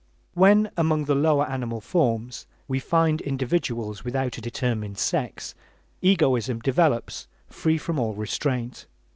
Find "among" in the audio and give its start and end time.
0.77-1.05